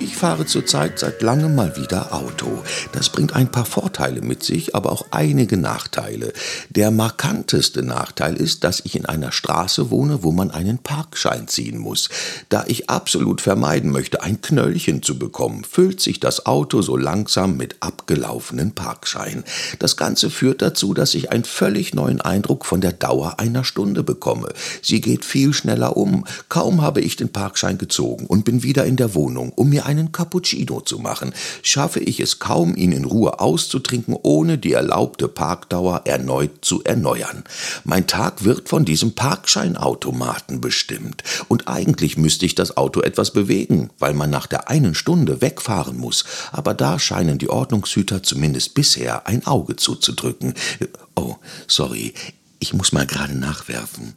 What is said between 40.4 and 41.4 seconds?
bestimmt.